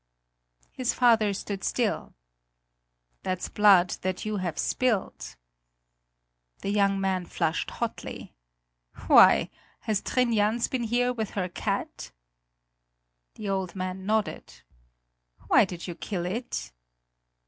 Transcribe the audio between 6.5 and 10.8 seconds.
The young man flushed hotly. "Why, has Trin Jans